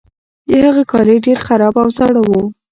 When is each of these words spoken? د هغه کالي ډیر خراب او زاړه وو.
د 0.47 0.49
هغه 0.65 0.83
کالي 0.91 1.17
ډیر 1.25 1.37
خراب 1.45 1.73
او 1.83 1.87
زاړه 1.97 2.21
وو. 2.27 2.41